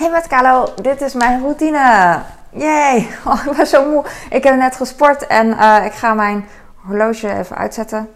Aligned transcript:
Hey 0.00 0.10
met 0.10 0.26
Kalo, 0.26 0.68
dit 0.82 1.00
is 1.00 1.12
mijn 1.12 1.40
routine. 1.40 2.18
Yay, 2.50 3.08
oh, 3.26 3.46
ik 3.46 3.56
ben 3.56 3.66
zo 3.66 3.84
moe. 3.90 4.04
Ik 4.30 4.44
heb 4.44 4.56
net 4.56 4.76
gesport 4.76 5.26
en 5.26 5.46
uh, 5.46 5.84
ik 5.84 5.92
ga 5.92 6.14
mijn 6.14 6.48
horloge 6.86 7.38
even 7.38 7.56
uitzetten. 7.56 8.08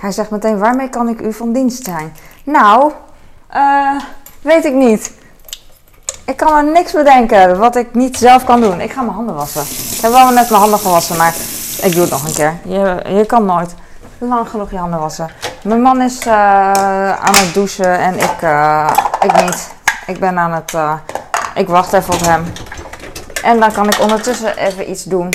Hij 0.00 0.12
zegt 0.12 0.30
meteen, 0.30 0.58
waarmee 0.58 0.88
kan 0.88 1.08
ik 1.08 1.20
u 1.20 1.32
van 1.32 1.52
dienst 1.52 1.84
zijn? 1.84 2.16
Nou, 2.44 2.92
uh, 3.54 4.00
weet 4.42 4.64
ik 4.64 4.72
niet. 4.72 5.12
Ik 6.24 6.36
kan 6.36 6.56
er 6.56 6.64
niks 6.64 6.92
bedenken 6.92 7.58
wat 7.58 7.76
ik 7.76 7.94
niet 7.94 8.16
zelf 8.16 8.44
kan 8.44 8.60
doen. 8.60 8.80
Ik 8.80 8.92
ga 8.92 9.00
mijn 9.02 9.14
handen 9.14 9.34
wassen. 9.34 9.62
Ik 9.96 10.00
heb 10.00 10.12
wel 10.12 10.30
net 10.30 10.50
mijn 10.50 10.60
handen 10.60 10.78
gewassen, 10.78 11.16
maar 11.16 11.34
ik 11.82 11.92
doe 11.92 12.00
het 12.00 12.10
nog 12.10 12.26
een 12.26 12.34
keer. 12.34 12.54
Je, 12.64 13.02
je 13.16 13.26
kan 13.26 13.44
nooit 13.44 13.74
lang 14.18 14.48
genoeg 14.48 14.70
je 14.70 14.78
handen 14.78 15.00
wassen. 15.00 15.30
Mijn 15.62 15.82
man 15.82 16.00
is 16.00 16.26
uh, 16.26 16.32
aan 17.12 17.34
het 17.34 17.54
douchen 17.54 17.98
en 17.98 18.14
ik, 18.14 18.36
ik 19.20 19.44
niet. 19.44 19.70
Ik 20.06 20.20
ben 20.20 20.38
aan 20.38 20.52
het. 20.52 20.72
Ik 21.54 21.68
wacht 21.68 21.92
even 21.92 22.14
op 22.14 22.20
hem. 22.20 22.44
En 23.42 23.60
dan 23.60 23.72
kan 23.72 23.86
ik 23.86 24.00
ondertussen 24.00 24.56
even 24.56 24.90
iets 24.90 25.04
doen. 25.04 25.28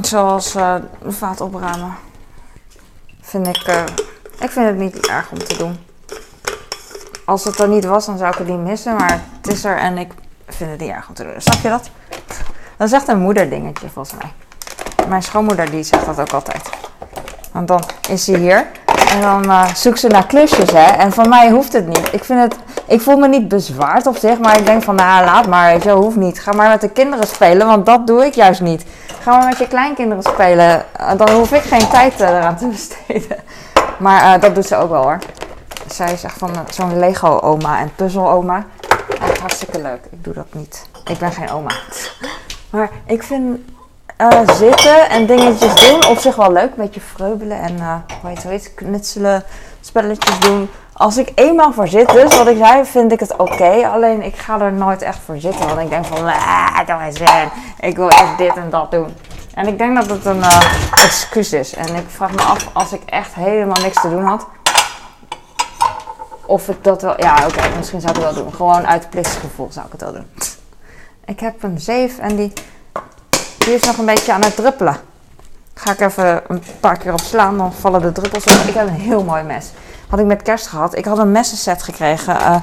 Zoals 0.00 0.52
de 0.52 0.82
vaat 1.06 1.40
opruimen. 1.40 1.94
Vind 3.20 3.46
ik. 3.46 3.66
ik 4.40 4.50
vind 4.50 4.66
het 4.66 4.76
niet 4.76 5.06
erg 5.06 5.30
om 5.30 5.38
te 5.38 5.56
doen. 5.56 5.78
Als 7.24 7.44
het 7.44 7.58
er 7.58 7.68
niet 7.68 7.84
was, 7.84 8.06
dan 8.06 8.18
zou 8.18 8.30
ik 8.30 8.38
het 8.38 8.48
niet 8.48 8.58
missen. 8.58 8.96
Maar 8.96 9.20
het 9.40 9.52
is 9.52 9.64
er 9.64 9.76
en 9.76 9.98
ik 9.98 10.12
vind 10.48 10.70
het 10.70 10.80
niet 10.80 10.90
erg 10.90 11.08
om 11.08 11.14
te 11.14 11.22
doen. 11.22 11.34
Snap 11.40 11.62
je 11.62 11.68
dat? 11.68 11.90
Dat 12.76 12.86
is 12.86 12.92
echt 12.92 13.08
een 13.08 13.20
moederdingetje 13.20 13.88
volgens 13.92 14.16
mij. 14.22 14.32
Mijn 15.08 15.22
schoonmoeder 15.22 15.70
die 15.70 15.82
zegt 15.82 16.06
dat 16.06 16.20
ook 16.20 16.32
altijd. 16.32 16.70
Want 17.52 17.68
dan 17.68 17.82
is 18.08 18.24
ze 18.24 18.36
hier 18.36 18.66
en 19.12 19.20
dan 19.20 19.44
uh, 19.44 19.74
zoekt 19.74 19.98
ze 19.98 20.08
naar 20.08 20.26
klusjes, 20.26 20.70
hè. 20.70 20.84
En 20.84 21.12
van 21.12 21.28
mij 21.28 21.50
hoeft 21.50 21.72
het 21.72 21.86
niet. 21.86 22.12
Ik 22.12 22.24
vind 22.24 22.40
het, 22.40 22.56
ik 22.92 23.00
voel 23.00 23.16
me 23.16 23.28
niet 23.28 23.48
bezwaard 23.48 24.06
op 24.06 24.16
zich, 24.16 24.38
maar 24.38 24.58
ik 24.58 24.66
denk 24.66 24.82
van, 24.82 24.94
nou 24.94 25.24
laat 25.24 25.46
maar, 25.46 25.72
weet 25.72 25.84
hoeft 25.84 26.16
niet. 26.16 26.40
Ga 26.40 26.52
maar 26.52 26.68
met 26.68 26.80
de 26.80 26.88
kinderen 26.88 27.26
spelen, 27.26 27.66
want 27.66 27.86
dat 27.86 28.06
doe 28.06 28.26
ik 28.26 28.34
juist 28.34 28.60
niet. 28.60 28.84
Ga 29.20 29.36
maar 29.36 29.48
met 29.48 29.58
je 29.58 29.68
kleinkinderen 29.68 30.22
spelen, 30.22 30.84
dan 31.16 31.30
hoef 31.30 31.52
ik 31.52 31.62
geen 31.62 31.88
tijd 31.88 32.20
uh, 32.20 32.28
eraan 32.28 32.56
te 32.56 32.66
besteden. 32.66 33.36
Maar 33.98 34.34
uh, 34.34 34.40
dat 34.40 34.54
doet 34.54 34.66
ze 34.66 34.76
ook 34.76 34.90
wel 34.90 35.02
hoor. 35.02 35.18
Zij 35.86 36.12
is 36.12 36.24
echt 36.24 36.38
van 36.38 36.50
zo'n 36.70 36.98
Lego-oma 36.98 37.78
en 37.78 37.92
puzzel-oma. 37.96 38.64
Hartstikke 39.40 39.82
leuk. 39.82 40.00
Ik 40.10 40.24
doe 40.24 40.34
dat 40.34 40.54
niet. 40.54 40.86
Ik 41.04 41.18
ben 41.18 41.32
geen 41.32 41.50
oma. 41.50 41.70
Maar 42.70 42.90
ik 43.06 43.22
vind 43.22 43.58
zitten 44.54 45.08
en 45.10 45.26
dingetjes 45.26 45.88
doen 45.88 46.06
op 46.06 46.18
zich 46.18 46.36
wel 46.36 46.52
leuk. 46.52 46.70
Een 46.70 46.82
beetje 46.82 47.00
vreubelen 47.00 47.60
en 47.60 48.04
hoe 48.20 48.30
heet 48.30 48.42
het, 48.42 48.72
knutselen, 48.74 49.44
spelletjes 49.80 50.40
doen. 50.40 50.68
Als 51.02 51.16
ik 51.16 51.32
eenmaal 51.34 51.72
voor 51.72 51.88
zit, 51.88 52.08
dus 52.08 52.36
wat 52.36 52.46
ik 52.46 52.56
zei, 52.56 52.84
vind 52.84 53.12
ik 53.12 53.20
het 53.20 53.36
oké. 53.36 53.88
Alleen 53.92 54.22
ik 54.22 54.36
ga 54.36 54.60
er 54.60 54.72
nooit 54.72 55.02
echt 55.02 55.18
voor 55.24 55.38
zitten. 55.38 55.66
Want 55.66 55.80
ik 55.80 55.88
denk 55.88 56.04
van, 56.04 56.26
ah, 56.26 56.86
doe 56.86 57.00
eens 57.00 57.16
zin. 57.16 57.50
Ik 57.80 57.96
wil 57.96 58.10
echt 58.10 58.38
dit 58.38 58.56
en 58.56 58.70
dat 58.70 58.90
doen. 58.90 59.14
En 59.54 59.66
ik 59.66 59.78
denk 59.78 59.96
dat 59.96 60.08
het 60.08 60.24
een 60.24 60.38
uh, 60.38 60.60
excuus 61.04 61.52
is. 61.52 61.74
En 61.74 61.94
ik 61.94 62.04
vraag 62.08 62.32
me 62.32 62.42
af, 62.42 62.70
als 62.72 62.92
ik 62.92 63.02
echt 63.06 63.34
helemaal 63.34 63.82
niks 63.82 64.00
te 64.00 64.10
doen 64.10 64.24
had. 64.24 64.46
Of 66.46 66.68
ik 66.68 66.84
dat 66.84 67.02
wel, 67.02 67.20
ja 67.20 67.46
oké, 67.46 67.68
misschien 67.76 68.00
zou 68.00 68.16
ik 68.16 68.22
het 68.22 68.34
wel 68.34 68.44
doen. 68.44 68.54
Gewoon 68.54 68.86
uit 68.86 69.10
plichtsgevoel 69.10 69.68
zou 69.70 69.86
ik 69.86 69.92
het 69.92 70.00
wel 70.00 70.12
doen. 70.12 70.26
Ik 71.24 71.40
heb 71.40 71.62
een 71.62 71.80
zeef 71.80 72.18
en 72.18 72.36
die 72.36 72.52
die 73.58 73.74
is 73.74 73.84
nog 73.84 73.98
een 73.98 74.06
beetje 74.06 74.32
aan 74.32 74.44
het 74.44 74.56
druppelen. 74.56 74.96
Ga 75.74 75.92
ik 75.92 76.00
even 76.00 76.42
een 76.48 76.62
paar 76.80 76.96
keer 76.96 77.12
op 77.12 77.20
slaan, 77.20 77.58
dan 77.58 77.72
vallen 77.72 78.00
de 78.00 78.12
druppels 78.12 78.44
op. 78.44 78.68
Ik 78.68 78.74
heb 78.74 78.86
een 78.86 78.94
heel 78.94 79.24
mooi 79.24 79.42
mes. 79.42 79.70
Had 80.12 80.20
ik 80.20 80.26
met 80.26 80.42
kerst 80.42 80.66
gehad. 80.66 80.96
Ik 80.96 81.04
had 81.04 81.18
een 81.18 81.32
messenset 81.32 81.82
gekregen. 81.82 82.34
Uh, 82.34 82.56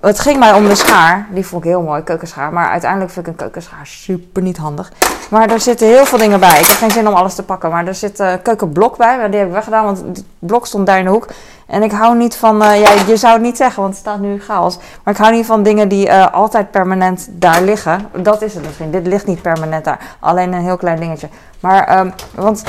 het 0.00 0.20
ging 0.20 0.38
mij 0.38 0.52
om 0.52 0.68
de 0.68 0.74
schaar. 0.74 1.26
Die 1.30 1.46
vond 1.46 1.64
ik 1.64 1.70
heel 1.70 1.82
mooi, 1.82 2.02
keukenschaar. 2.02 2.52
Maar 2.52 2.70
uiteindelijk 2.70 3.10
vind 3.10 3.26
ik 3.26 3.32
een 3.32 3.38
keukenschaar 3.38 3.86
super 3.86 4.42
niet 4.42 4.56
handig. 4.56 4.92
Maar 5.30 5.50
er 5.50 5.60
zitten 5.60 5.86
heel 5.86 6.04
veel 6.04 6.18
dingen 6.18 6.40
bij. 6.40 6.60
Ik 6.60 6.66
heb 6.66 6.76
geen 6.76 6.90
zin 6.90 7.08
om 7.08 7.14
alles 7.14 7.34
te 7.34 7.42
pakken. 7.42 7.70
Maar 7.70 7.86
er 7.86 7.94
zit 7.94 8.18
een 8.18 8.32
uh, 8.32 8.42
keukenblok 8.42 8.96
bij. 8.96 9.18
Maar 9.18 9.30
die 9.30 9.38
heb 9.38 9.48
ik 9.48 9.54
weggedaan, 9.54 9.84
want 9.84 9.98
het 9.98 10.24
blok 10.38 10.66
stond 10.66 10.86
daar 10.86 10.98
in 10.98 11.04
de 11.04 11.10
hoek. 11.10 11.26
En 11.66 11.82
ik 11.82 11.92
hou 11.92 12.16
niet 12.16 12.36
van, 12.36 12.62
uh, 12.62 12.80
ja, 12.80 12.90
je 13.06 13.16
zou 13.16 13.32
het 13.32 13.42
niet 13.42 13.56
zeggen, 13.56 13.82
want 13.82 13.94
het 13.94 14.02
staat 14.02 14.20
nu 14.20 14.40
chaos. 14.40 14.78
Maar 15.04 15.14
ik 15.14 15.20
hou 15.20 15.34
niet 15.34 15.46
van 15.46 15.62
dingen 15.62 15.88
die 15.88 16.12
altijd 16.12 16.70
permanent 16.70 17.28
daar 17.30 17.62
liggen. 17.62 18.08
Dat 18.22 18.42
is 18.42 18.54
het 18.54 18.64
misschien. 18.64 18.90
Dit 18.90 19.06
ligt 19.06 19.26
niet 19.26 19.42
permanent 19.42 19.84
daar. 19.84 20.16
Alleen 20.20 20.52
een 20.52 20.62
heel 20.62 20.76
klein 20.76 21.00
dingetje. 21.00 21.28
Maar, 21.60 21.98
um, 21.98 22.12
want 22.34 22.62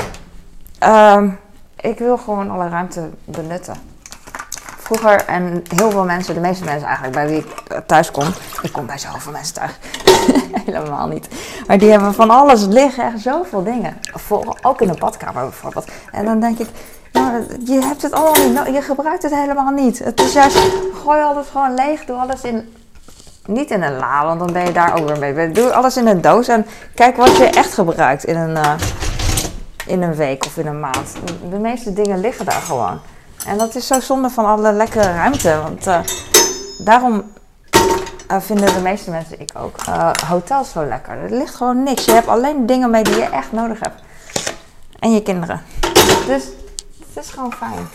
um, 0.84 1.38
ik 1.80 1.98
wil 1.98 2.16
gewoon 2.16 2.50
alle 2.50 2.68
ruimte 2.68 3.08
benutten. 3.24 3.89
Vroeger, 4.90 5.24
en 5.24 5.62
heel 5.74 5.90
veel 5.90 6.04
mensen, 6.04 6.34
de 6.34 6.40
meeste 6.40 6.64
mensen 6.64 6.86
eigenlijk 6.86 7.14
bij 7.16 7.26
wie 7.26 7.38
ik 7.38 7.82
thuis 7.86 8.10
kom. 8.10 8.24
Ik 8.62 8.72
kom 8.72 8.86
bij 8.86 8.98
zoveel 8.98 9.32
mensen 9.32 9.54
thuis. 9.54 9.70
Helemaal 10.66 11.06
niet. 11.06 11.28
Maar 11.66 11.78
die 11.78 11.90
hebben 11.90 12.14
van 12.14 12.30
alles 12.30 12.66
liggen, 12.66 13.04
echt 13.04 13.20
zoveel 13.20 13.62
dingen. 13.62 14.00
Ook 14.62 14.80
in 14.80 14.88
de 14.88 14.98
badkamer 14.98 15.42
bijvoorbeeld. 15.42 15.90
En 16.12 16.24
dan 16.24 16.40
denk 16.40 16.58
ik, 16.58 16.68
nou, 17.12 17.44
je 17.64 17.80
hebt 17.80 18.02
het 18.02 18.12
allemaal 18.12 18.44
niet, 18.46 18.54
nou, 18.54 18.72
je 18.72 18.82
gebruikt 18.82 19.22
het 19.22 19.34
helemaal 19.34 19.70
niet. 19.70 19.98
Het 19.98 20.20
is 20.20 20.32
juist, 20.32 20.58
gooi 21.04 21.22
alles 21.22 21.46
gewoon 21.48 21.74
leeg, 21.74 22.04
doe 22.04 22.16
alles 22.16 22.42
in, 22.42 22.74
niet 23.46 23.70
in 23.70 23.82
een 23.82 23.96
la, 23.96 24.24
want 24.26 24.38
dan 24.38 24.52
ben 24.52 24.64
je 24.64 24.72
daar 24.72 24.98
ook 24.98 25.08
weer 25.08 25.34
mee. 25.34 25.50
Doe 25.50 25.72
alles 25.72 25.96
in 25.96 26.06
een 26.06 26.20
doos 26.20 26.48
en 26.48 26.66
kijk 26.94 27.16
wat 27.16 27.36
je 27.36 27.44
echt 27.44 27.74
gebruikt 27.74 28.24
in 28.24 28.36
een, 28.36 28.56
uh, 28.56 28.74
in 29.86 30.02
een 30.02 30.14
week 30.14 30.44
of 30.44 30.56
in 30.56 30.66
een 30.66 30.80
maand. 30.80 31.12
De 31.50 31.58
meeste 31.58 31.92
dingen 31.92 32.20
liggen 32.20 32.44
daar 32.44 32.62
gewoon. 32.62 33.00
En 33.46 33.58
dat 33.58 33.74
is 33.74 33.86
zo 33.86 34.00
zonde 34.00 34.30
van 34.30 34.44
alle 34.44 34.72
lekkere 34.72 35.12
ruimte, 35.12 35.60
want 35.62 35.86
uh, 35.86 36.00
daarom 36.78 37.32
uh, 38.30 38.40
vinden 38.40 38.74
de 38.74 38.80
meeste 38.80 39.10
mensen, 39.10 39.40
ik 39.40 39.50
ook, 39.58 39.76
hotels 40.26 40.70
zo 40.70 40.84
lekker. 40.84 41.18
Er 41.18 41.36
ligt 41.36 41.54
gewoon 41.54 41.82
niks. 41.82 42.04
Je 42.04 42.12
hebt 42.12 42.28
alleen 42.28 42.66
dingen 42.66 42.90
mee 42.90 43.04
die 43.04 43.16
je 43.16 43.24
echt 43.24 43.52
nodig 43.52 43.80
hebt. 43.80 44.02
En 44.98 45.12
je 45.12 45.22
kinderen. 45.22 45.62
Dus 46.26 46.44
het 47.14 47.24
is 47.24 47.30
gewoon 47.30 47.52
fijn. 47.52 47.88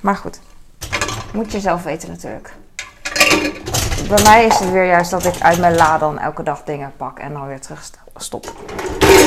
Maar 0.00 0.16
goed, 0.16 0.40
moet 1.32 1.52
je 1.52 1.60
zelf 1.60 1.82
weten 1.82 2.08
natuurlijk. 2.08 2.52
Bij 4.08 4.22
mij 4.22 4.46
is 4.46 4.58
het 4.58 4.70
weer 4.70 4.86
juist 4.86 5.10
dat 5.10 5.24
ik 5.24 5.34
uit 5.40 5.58
mijn 5.58 5.74
la 5.74 5.98
dan 5.98 6.18
elke 6.18 6.42
dag 6.42 6.62
dingen 6.64 6.92
pak 6.96 7.18
en 7.18 7.32
dan 7.32 7.46
weer 7.46 7.60
terug 7.60 7.90
stop. 8.16 8.52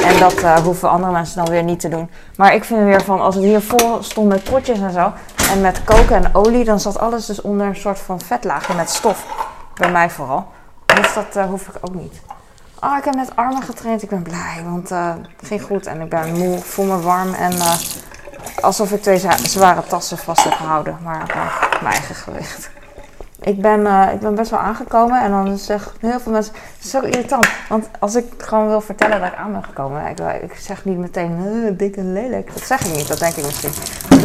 En 0.04 0.20
dat 0.20 0.34
uh, 0.34 0.56
hoeven 0.56 0.90
andere 0.90 1.12
mensen 1.12 1.38
dan 1.38 1.50
weer 1.50 1.64
niet 1.64 1.80
te 1.80 1.90
doen. 1.90 2.10
Maar 2.36 2.54
ik 2.54 2.64
vind 2.64 2.84
weer 2.84 3.04
van, 3.04 3.22
als 3.22 3.36
het 3.36 3.44
hier 3.44 3.62
vol 3.62 4.04
stond 4.04 4.28
met 4.28 4.44
potjes 4.44 4.80
en 4.80 4.92
zo, 4.92 5.12
en 5.52 5.62
met 5.62 5.84
koken 5.84 6.16
en 6.16 6.36
olie, 6.36 6.64
dan 6.64 6.80
zat 6.80 7.00
alles 7.00 7.26
dus 7.26 7.42
onder 7.42 7.68
een 7.68 7.76
soort 7.76 8.00
van 8.00 8.22
vetlaagje 8.22 8.74
met 8.74 8.90
stof. 8.90 9.26
Bij 9.74 9.92
mij 9.92 10.10
vooral. 10.10 10.48
Dus 10.86 11.14
dat 11.14 11.36
uh, 11.38 11.46
hoef 11.46 11.68
ik 11.68 11.76
ook 11.82 11.94
niet. 11.94 12.22
Oh, 12.84 12.98
ik 12.98 13.04
heb 13.04 13.16
net 13.16 13.36
armen 13.36 13.64
getraind. 13.64 14.04
Ik 14.04 14.10
ben 14.10 14.24
blij, 14.24 14.62
want 14.66 14.92
uh, 14.92 15.14
het 15.38 15.48
ging 15.48 15.62
goed. 15.62 15.86
En 15.86 16.02
ik 16.02 16.10
ben 16.10 16.38
moe, 16.38 16.58
voel 16.58 16.86
me 16.86 17.00
warm 17.00 17.34
en 17.34 17.54
alsof 18.62 18.92
ik 18.92 19.02
twee 19.02 19.22
zware 19.44 19.84
tassen 19.84 20.18
vast 20.18 20.44
heb 20.44 20.54
gehouden, 20.54 20.98
maar 21.04 21.22
op 21.22 21.82
mijn 21.82 21.94
eigen 21.94 22.16
gewicht. 22.16 22.70
Ik 23.42 23.62
ben, 23.62 23.80
uh, 23.80 24.08
ik 24.14 24.20
ben 24.20 24.36
best 24.36 24.52
wel 24.52 24.60
aangekomen 24.60 25.22
en 25.22 25.32
dan 25.32 25.58
zeggen 25.58 25.92
heel 26.00 26.20
veel 26.20 26.32
mensen, 26.32 26.54
het 26.54 26.84
is 26.84 26.90
zo 26.90 27.00
irritant. 27.00 27.48
Want 27.70 27.90
als 28.00 28.16
ik 28.16 28.26
gewoon 28.38 28.68
wil 28.68 28.82
vertellen 28.82 29.20
dat 29.20 29.30
ik 29.32 29.38
aan 29.38 29.52
ben 29.52 29.64
gekomen, 29.64 30.08
ik, 30.08 30.20
ik 30.42 30.54
zeg 30.54 30.86
niet 30.86 30.98
meteen 30.98 31.40
uh, 31.46 31.78
dik 31.78 31.96
en 31.96 32.14
lelijk. 32.14 32.54
Dat 32.54 32.64
zeg 32.64 32.86
ik 32.86 32.96
niet, 32.96 33.08
dat 33.08 33.20
denk 33.20 33.36
ik 33.36 33.46
misschien. 33.46 33.72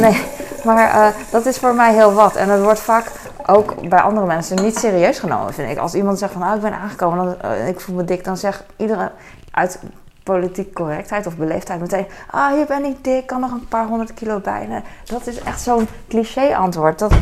Nee, 0.01 0.23
maar 0.65 1.15
dat 1.31 1.47
is 1.47 1.59
voor 1.59 1.75
mij 1.75 1.95
heel 1.95 2.13
wat. 2.13 2.37
En 2.37 2.49
dat 2.49 2.63
wordt 2.63 2.81
vaak 2.81 3.11
ook 3.47 3.89
bij 3.89 4.01
andere 4.01 4.27
mensen 4.27 4.63
niet 4.63 4.79
serieus 4.79 5.19
genomen, 5.19 5.55
vind 5.55 5.71
ik. 5.71 5.79
Als 5.79 5.95
iemand 5.95 6.19
zegt 6.19 6.33
van, 6.33 6.41
nou, 6.41 6.57
ik 6.57 6.63
ben 6.63 6.79
aangekomen, 6.79 7.37
dan, 7.41 7.53
ik 7.67 7.81
voel 7.81 7.97
me 7.97 8.05
dik, 8.05 8.25
dan 8.25 8.37
zegt 8.37 8.65
iedereen 8.77 9.11
uit 9.51 9.79
politiek 10.23 10.75
correctheid 10.75 11.27
of 11.27 11.37
beleefdheid 11.37 11.81
meteen... 11.81 12.07
Ah, 12.31 12.59
je 12.59 12.65
bent 12.69 12.83
niet 12.83 13.05
dik, 13.05 13.27
kan 13.27 13.41
nog 13.41 13.53
een 13.53 13.69
paar 13.69 13.87
honderd 13.87 14.15
kilo 14.15 14.41
bij. 14.41 14.83
dat 15.05 15.27
is 15.27 15.41
echt 15.41 15.61
zo'n 15.61 15.89
cliché 16.09 16.57
antwoord. 16.57 16.99
Dat, 16.99 17.13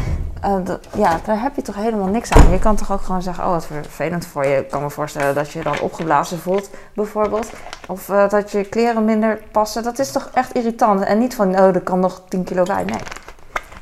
dat, 0.43 0.87
ja, 0.95 1.21
daar 1.25 1.41
heb 1.41 1.57
je 1.57 1.63
toch 1.63 1.75
helemaal 1.75 2.07
niks 2.07 2.33
aan. 2.33 2.51
Je 2.51 2.59
kan 2.59 2.77
toch 2.77 2.93
ook 2.93 3.01
gewoon 3.01 3.23
zeggen, 3.23 3.45
oh, 3.45 3.51
wat 3.51 3.67
vervelend 3.67 4.27
voor 4.27 4.47
je. 4.47 4.57
Ik 4.57 4.71
kan 4.71 4.83
me 4.83 4.91
voorstellen 4.91 5.35
dat 5.35 5.51
je 5.51 5.63
dan 5.63 5.81
opgeblazen 5.81 6.39
voelt, 6.39 6.71
bijvoorbeeld. 6.95 7.51
Of 7.89 8.09
uh, 8.09 8.29
dat 8.29 8.51
je 8.51 8.65
kleren 8.65 9.05
minder 9.05 9.43
passen. 9.51 9.83
Dat 9.83 9.99
is 9.99 10.13
toch 10.13 10.31
echt 10.35 10.55
irritant. 10.55 11.01
En 11.01 11.19
niet 11.19 11.35
van, 11.35 11.49
oh, 11.49 11.75
er 11.75 11.81
kan 11.81 12.01
nog 12.01 12.23
10 12.29 12.45
kilo 12.45 12.63
bij. 12.63 12.85
Nee. 12.85 13.01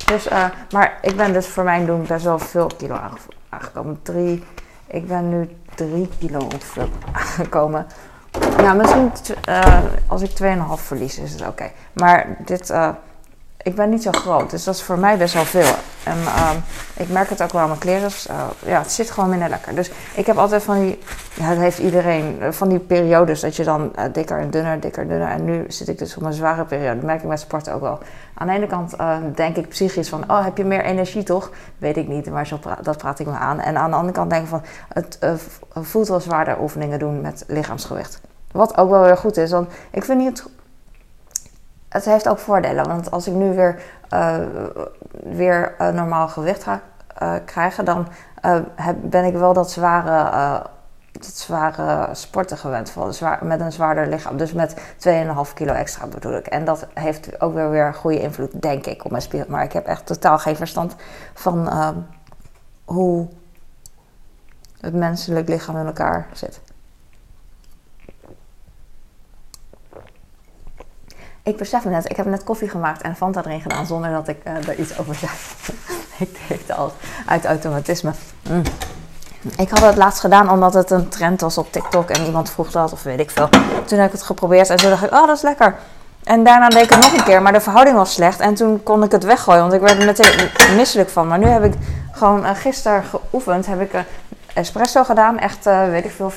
Dus, 0.07 0.27
uh, 0.27 0.45
maar 0.71 0.99
ik 1.03 1.17
ben 1.17 1.33
dus 1.33 1.47
voor 1.47 1.65
mijn 1.65 1.87
doen 1.87 2.07
best 2.07 2.25
wel 2.25 2.39
veel 2.39 2.71
kilo 2.77 3.01
aangekomen. 3.49 4.01
Drie, 4.03 4.45
ik 4.87 5.07
ben 5.07 5.29
nu 5.29 5.57
drie 5.75 6.09
kilo 6.19 6.49
aangekomen. 7.13 7.87
Nou, 8.57 8.77
misschien 8.77 9.13
als 10.07 10.23
ik 10.23 10.31
2,5 10.31 10.37
verlies 10.75 11.19
is 11.19 11.33
het 11.33 11.47
oké. 11.47 11.71
Maar 11.93 12.27
dit, 12.39 12.73
ik 13.63 13.75
ben 13.75 13.91
niet 13.91 14.03
zo 14.03 14.11
groot, 14.11 14.51
dus 14.51 14.65
dat 14.65 14.75
is 14.75 14.83
voor 14.83 14.99
mij 14.99 15.17
best 15.17 15.35
wel 15.35 15.45
veel. 15.45 15.75
En 16.05 16.19
ehm, 16.19 16.57
ik 16.97 17.09
merk 17.09 17.29
het 17.29 17.43
ook 17.43 17.53
wel 17.53 17.61
aan 17.61 17.69
mijn 17.69 17.81
kleren. 17.81 18.11
Eh, 18.29 18.45
ja, 18.65 18.79
het 18.79 18.93
zit 18.93 19.11
gewoon 19.11 19.31
minder 19.31 19.49
lekker. 19.49 19.75
Dus 19.75 19.91
ik 20.15 20.27
heb 20.27 20.37
altijd 20.37 20.63
van 20.63 20.81
die, 20.81 20.99
ja, 21.35 21.49
dat 21.49 21.59
heeft 21.59 21.79
iedereen, 21.79 22.37
eh, 22.41 22.51
van 22.51 22.69
die 22.69 22.79
periodes 22.79 23.41
dat 23.41 23.57
je 23.57 23.65
dan 23.65 23.93
uh, 23.99 24.05
dikker 24.13 24.39
en 24.39 24.51
dunner, 24.51 24.81
dikker 24.81 25.03
en 25.03 25.09
dunner. 25.09 25.29
En 25.29 25.45
nu 25.45 25.65
zit 25.69 25.89
ik 25.89 25.99
dus 25.99 26.17
op 26.17 26.23
een 26.23 26.33
zware 26.33 26.65
periode. 26.65 26.95
Dat 26.95 27.05
merk 27.05 27.23
ik 27.23 27.29
met 27.29 27.41
sport 27.41 27.71
ook 27.71 27.81
wel. 27.81 27.99
Aan 28.35 28.47
de 28.47 28.53
ene 28.53 28.67
kant 28.67 28.97
denk 29.35 29.57
ik 29.57 29.69
psychisch 29.69 30.09
van, 30.09 30.25
oh, 30.31 30.45
heb 30.45 30.57
je 30.57 30.65
meer 30.65 30.85
energie 30.85 31.23
toch? 31.23 31.51
Weet 31.79 31.97
ik 31.97 32.09
niet, 32.09 32.31
maar 32.31 32.47
zo 32.47 32.59
dat 32.83 32.97
praat 32.97 33.19
ik 33.19 33.27
me 33.27 33.33
aan. 33.33 33.61
En 33.61 33.77
aan 33.77 33.91
de 33.91 33.97
andere 33.97 34.15
kant 34.15 34.31
denk 34.31 34.43
ik 34.43 34.49
van, 34.49 34.63
het 34.89 35.19
voelt 35.75 36.09
wel 36.09 36.21
zwaarder 36.21 36.61
oefeningen 36.61 36.99
doen 36.99 37.21
met 37.21 37.45
lichaamsgewicht. 37.47 38.21
Wat 38.53 38.77
ook 38.77 38.91
wel 38.91 39.03
weer 39.03 39.17
goed 39.17 39.37
is, 39.37 39.51
want 39.51 39.73
ik 39.91 40.05
vind 40.05 40.19
niet 40.19 40.45
het 41.91 42.05
heeft 42.05 42.29
ook 42.29 42.39
voordelen. 42.39 42.87
Want 42.87 43.11
als 43.11 43.27
ik 43.27 43.35
nu 43.35 43.55
weer, 43.55 43.83
uh, 44.11 44.37
weer 45.23 45.75
uh, 45.81 45.89
normaal 45.89 46.29
gewicht 46.29 46.63
ga 46.63 46.81
uh, 47.23 47.35
krijgen, 47.45 47.85
dan 47.85 48.09
heb, 48.75 48.97
ben 49.01 49.25
ik 49.25 49.35
wel 49.35 49.53
dat 49.53 49.71
zware, 49.71 50.63
dat 51.13 51.25
zware 51.25 52.15
sporten 52.15 52.57
gewend. 52.57 52.91
Van, 52.91 53.15
zwaar, 53.15 53.47
met 53.47 53.61
een 53.61 53.73
zwaarder 53.73 54.07
lichaam. 54.07 54.37
Dus 54.37 54.53
met 54.53 54.77
2,5 55.09 55.53
kilo 55.55 55.73
extra 55.73 56.07
bedoel 56.07 56.37
ik. 56.37 56.47
En 56.47 56.65
dat 56.65 56.87
heeft 56.95 57.41
ook 57.41 57.55
weer, 57.55 57.71
weer 57.71 57.87
een 57.87 57.95
goede 57.95 58.21
invloed, 58.21 58.63
denk 58.63 58.87
ik, 58.87 59.05
op 59.05 59.11
mijn 59.11 59.23
spieren. 59.23 59.51
Maar 59.51 59.65
ik 59.65 59.73
heb 59.73 59.87
echt 59.87 60.07
totaal 60.07 60.39
geen 60.39 60.57
verstand 60.57 60.97
van 61.35 61.69
hoe 62.85 63.29
het 64.81 64.95
menselijk 64.95 65.49
lichaam 65.49 65.77
in 65.77 65.87
elkaar 65.87 66.27
zit. 66.33 66.61
Ik 71.51 71.57
besef 71.57 71.85
me 71.85 71.91
net, 71.91 72.11
ik 72.11 72.17
heb 72.17 72.27
net 72.27 72.45
koffie 72.45 72.69
gemaakt 72.69 73.03
en 73.03 73.17
Fanta 73.17 73.43
erin 73.45 73.61
gedaan 73.61 73.87
zonder 73.87 74.11
dat 74.11 74.29
ik 74.29 74.37
uh, 74.45 74.69
er 74.69 74.75
iets 74.75 74.99
over 74.99 75.15
zei. 75.15 75.31
ik 76.29 76.39
deed 76.49 76.59
het 76.67 76.77
al 76.77 76.93
uit 77.27 77.45
automatisme. 77.45 78.13
Mm. 78.51 78.63
Ik 79.57 79.71
had 79.71 79.81
het 79.81 79.97
laatst 79.97 80.21
gedaan 80.21 80.51
omdat 80.51 80.75
het 80.75 80.91
een 80.91 81.09
trend 81.09 81.41
was 81.41 81.59
op 81.59 81.73
TikTok 81.73 82.11
en 82.11 82.25
iemand 82.25 82.51
vroeg 82.51 82.71
dat 82.71 82.93
of 82.93 83.03
weet 83.03 83.21
ik 83.21 83.31
veel. 83.31 83.49
Toen 83.85 83.99
heb 83.99 84.07
ik 84.07 84.13
het 84.13 84.23
geprobeerd 84.23 84.71
en 84.71 84.77
toen 84.77 84.91
dacht 84.91 85.05
ik, 85.05 85.13
oh 85.13 85.27
dat 85.27 85.37
is 85.37 85.43
lekker. 85.43 85.77
En 86.25 86.45
daarna 86.45 86.69
deed 86.69 86.83
ik 86.83 86.91
het 86.91 86.99
nog 86.99 87.13
een 87.13 87.25
keer, 87.25 87.43
maar 87.43 87.53
de 87.53 87.61
verhouding 87.61 87.97
was 87.97 88.13
slecht. 88.13 88.41
En 88.41 88.55
toen 88.55 88.83
kon 88.83 89.03
ik 89.03 89.13
het 89.13 89.25
weggooien, 89.25 89.61
want 89.61 89.73
ik 89.73 89.81
werd 89.81 89.99
er 89.99 90.07
meteen 90.07 90.77
misselijk 90.77 91.09
van. 91.09 91.29
Maar 91.29 91.39
nu 91.39 91.47
heb 91.47 91.65
ik 91.65 91.75
gewoon 92.13 92.45
uh, 92.45 92.51
gisteren 92.55 93.03
geoefend, 93.05 93.67
heb 93.67 93.81
ik 93.81 93.93
een 93.93 94.05
espresso 94.55 95.05
gedaan. 95.05 95.39
Echt, 95.39 95.65
weet 95.65 96.05
ik 96.05 96.11
veel, 96.11 96.33
75% 96.33 96.35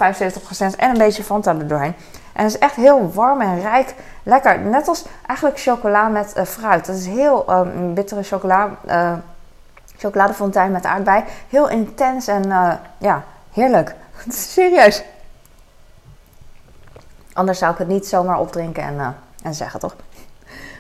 en 0.78 0.90
een 0.90 0.98
beetje 0.98 1.24
Fanta 1.24 1.52
er 1.52 1.68
doorheen. 1.68 1.96
En 2.34 2.44
het 2.44 2.54
is 2.54 2.60
echt 2.60 2.76
heel 2.76 3.12
warm 3.14 3.42
en 3.42 3.62
rijk. 3.62 3.96
Lekker. 4.24 4.60
Net 4.60 4.88
als 4.88 5.06
eigenlijk 5.28 5.60
chocola 5.60 6.08
met 6.08 6.34
uh, 6.38 6.44
fruit. 6.44 6.86
Dat 6.86 6.96
is 6.96 7.06
heel 7.06 7.46
um, 7.50 7.94
bittere 7.94 8.24
chocola. 8.24 8.70
Uh, 8.88 9.14
chocoladefontein 9.98 10.72
met 10.72 10.86
aardbei. 10.86 11.24
Heel 11.50 11.70
intens 11.70 12.28
en 12.28 12.48
uh, 12.48 12.74
ja, 12.98 13.24
heerlijk. 13.52 13.96
Serieus. 14.30 15.04
Anders 17.34 17.60
zou 17.60 17.72
ik 17.72 17.78
het 17.78 17.88
niet 17.88 18.08
zomaar 18.08 18.40
opdrinken 18.40 18.84
en, 18.84 19.16
en 19.44 19.54
zeggen, 19.54 19.80
toch? 19.80 19.96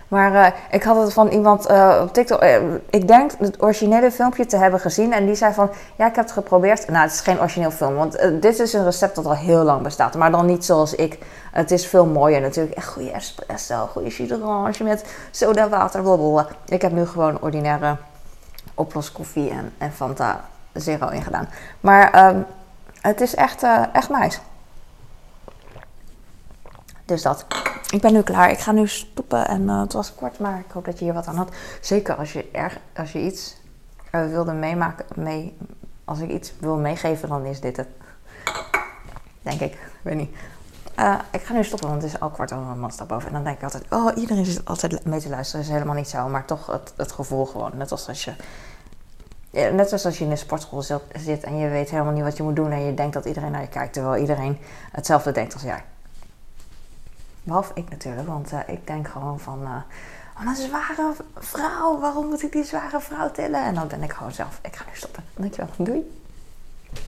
Maar 0.07 0.31
uh, 0.33 0.47
ik 0.71 0.83
had 0.83 0.97
het 0.97 1.13
van 1.13 1.27
iemand 1.27 1.69
uh, 1.69 1.99
op 2.01 2.13
TikTok. 2.13 2.43
Uh, 2.43 2.55
ik 2.89 3.07
denk 3.07 3.31
het 3.39 3.61
originele 3.61 4.11
filmpje 4.11 4.45
te 4.45 4.57
hebben 4.57 4.79
gezien. 4.79 5.13
En 5.13 5.25
die 5.25 5.35
zei 5.35 5.53
van: 5.53 5.69
Ja, 5.95 6.07
ik 6.07 6.15
heb 6.15 6.25
het 6.25 6.33
geprobeerd. 6.33 6.87
Nou, 6.87 7.03
het 7.03 7.13
is 7.13 7.19
geen 7.19 7.39
origineel 7.39 7.71
film. 7.71 7.95
Want 7.95 8.41
dit 8.41 8.59
is 8.59 8.73
een 8.73 8.83
recept 8.83 9.15
dat 9.15 9.25
al 9.25 9.35
heel 9.35 9.63
lang 9.63 9.81
bestaat. 9.81 10.15
Maar 10.15 10.31
dan 10.31 10.45
niet 10.45 10.65
zoals 10.65 10.95
ik. 10.95 11.19
Het 11.51 11.71
is 11.71 11.87
veel 11.87 12.05
mooier 12.05 12.41
natuurlijk. 12.41 12.75
Echt 12.75 12.87
goede 12.87 13.11
espresso, 13.11 13.85
goede 13.91 14.09
jus 14.09 14.77
met 14.77 15.05
soda 15.31 15.69
water. 15.69 16.01
Blablabla. 16.01 16.47
Ik 16.65 16.81
heb 16.81 16.91
nu 16.91 17.05
gewoon 17.05 17.41
ordinaire 17.41 17.97
oploskoffie 18.73 19.49
en, 19.49 19.73
en 19.77 19.91
Fanta 19.91 20.41
Zero 20.73 21.07
ingedaan. 21.07 21.49
Maar 21.79 22.29
um, 22.29 22.45
het 23.01 23.21
is 23.21 23.35
echt, 23.35 23.63
echt 23.93 24.09
nice. 24.09 24.39
Dus 27.05 27.21
dat. 27.21 27.45
Ik 27.93 28.01
ben 28.01 28.13
nu 28.13 28.21
klaar. 28.21 28.51
Ik 28.51 28.59
ga 28.59 28.71
nu 28.71 28.87
stoppen. 28.87 29.47
En 29.47 29.61
uh, 29.61 29.81
het 29.81 29.93
was 29.93 30.15
kort, 30.15 30.39
maar 30.39 30.59
ik 30.59 30.71
hoop 30.71 30.85
dat 30.85 30.99
je 30.99 31.05
hier 31.05 31.13
wat 31.13 31.27
aan 31.27 31.35
had. 31.35 31.49
Zeker 31.81 32.15
als 32.15 32.33
je, 32.33 32.49
erg, 32.51 32.77
als 32.95 33.11
je 33.11 33.19
iets 33.19 33.55
uh, 34.11 34.27
wilde 34.27 34.53
meemaken. 34.53 35.05
Mee, 35.15 35.57
als 36.05 36.19
ik 36.19 36.29
iets 36.29 36.53
wil 36.59 36.77
meegeven, 36.77 37.29
dan 37.29 37.45
is 37.45 37.59
dit 37.59 37.77
het. 37.77 37.87
Denk 39.41 39.59
ik. 39.59 39.77
Weet 40.01 40.15
niet. 40.15 40.35
Uh, 40.99 41.19
ik 41.31 41.41
ga 41.41 41.53
nu 41.53 41.63
stoppen, 41.63 41.89
want 41.89 42.01
het 42.01 42.13
is 42.13 42.19
al 42.19 42.29
kwart 42.29 42.53
over 42.53 42.71
een 42.71 42.79
man 42.79 42.91
stap 42.91 43.11
over. 43.11 43.27
En 43.27 43.33
dan 43.33 43.43
denk 43.43 43.57
ik 43.57 43.63
altijd, 43.63 43.83
oh, 43.89 44.17
iedereen 44.17 44.45
zit 44.45 44.65
altijd 44.65 45.05
mee 45.05 45.19
te 45.19 45.29
luisteren. 45.29 45.61
Dat 45.61 45.69
is 45.69 45.77
helemaal 45.77 45.95
niet 45.95 46.09
zo. 46.09 46.27
Maar 46.27 46.45
toch 46.45 46.67
het, 46.67 46.93
het 46.97 47.11
gevoel 47.11 47.45
gewoon. 47.45 47.71
Net 47.73 47.91
als 47.91 48.07
als 48.07 48.23
je... 48.23 48.33
Ja, 49.49 49.69
net 49.69 49.87
zoals 49.87 50.05
als 50.05 50.17
je 50.17 50.25
in 50.25 50.31
een 50.31 50.37
sportschool 50.37 50.81
zit 51.19 51.43
en 51.43 51.57
je 51.57 51.69
weet 51.69 51.89
helemaal 51.89 52.13
niet 52.13 52.23
wat 52.23 52.37
je 52.37 52.43
moet 52.43 52.55
doen. 52.55 52.71
En 52.71 52.85
je 52.85 52.93
denkt 52.93 53.13
dat 53.13 53.25
iedereen 53.25 53.51
naar 53.51 53.61
je 53.61 53.67
kijkt. 53.67 53.93
Terwijl 53.93 54.21
iedereen 54.21 54.57
hetzelfde 54.91 55.31
denkt 55.31 55.53
als 55.53 55.61
jij. 55.61 55.83
Behalve 57.43 57.71
ik 57.75 57.89
natuurlijk, 57.89 58.27
want 58.27 58.51
uh, 58.51 58.59
ik 58.67 58.87
denk 58.87 59.07
gewoon 59.07 59.39
van... 59.39 59.61
Uh, 59.61 59.75
oh, 60.39 60.47
een 60.47 60.55
zware 60.55 61.13
vrouw, 61.37 61.99
waarom 61.99 62.27
moet 62.27 62.43
ik 62.43 62.51
die 62.51 62.63
zware 62.63 62.99
vrouw 62.99 63.31
tillen? 63.31 63.63
En 63.63 63.75
dan 63.75 63.87
ben 63.87 64.03
ik 64.03 64.11
gewoon 64.11 64.31
zelf. 64.31 64.59
Ik 64.61 64.75
ga 64.75 64.85
nu 64.85 64.95
stoppen. 64.95 65.23
Dankjewel. 65.35 65.69
Doei. 65.77 66.22